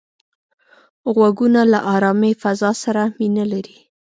غوږونه 1.15 1.61
له 1.71 1.79
آرامې 1.93 2.31
فضا 2.41 2.71
سره 2.83 3.03
مینه 3.17 3.45
لري 3.51 3.77